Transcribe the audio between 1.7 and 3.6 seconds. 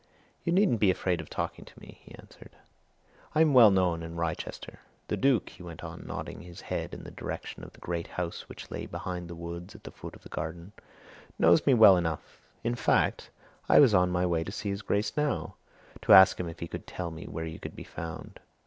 me," he answered. "I'm